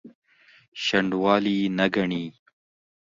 [0.83, 2.25] شنډوالي نه ګڼي.